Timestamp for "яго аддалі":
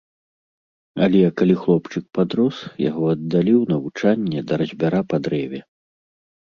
2.89-3.53